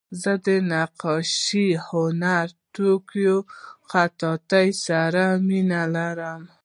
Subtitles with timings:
[0.21, 3.35] زه له نقاشۍ، هنري توکیو،
[3.89, 6.41] خطاطۍ سره مینه لرم.